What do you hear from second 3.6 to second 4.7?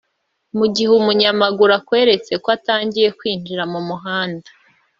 mu muhanda